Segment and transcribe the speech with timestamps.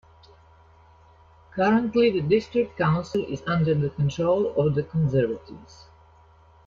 [1.51, 5.89] Currently the District Council is under the control of the Conservatives.